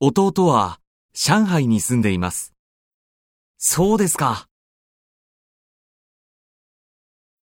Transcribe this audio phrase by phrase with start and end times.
[0.00, 0.80] 弟は
[1.14, 2.52] 上海に住んでいます。
[3.58, 4.48] そうですか。